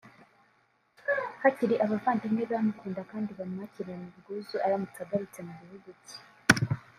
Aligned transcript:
hakiri 1.41 1.75
abavandimwe 1.85 2.41
be 2.45 2.49
bamukunda 2.53 3.01
kandi 3.11 3.31
bamwakirana 3.39 4.05
ubwuzu 4.11 4.55
aramutse 4.65 4.97
agarutse 5.01 5.39
mu 5.45 5.53
gihugu 5.61 5.89
cye 6.05 6.17